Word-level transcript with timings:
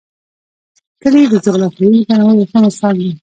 کلي 1.01 1.21
د 1.31 1.35
جغرافیوي 1.45 2.01
تنوع 2.07 2.33
یو 2.39 2.49
ښه 2.51 2.59
مثال 2.65 2.95
دی. 3.01 3.11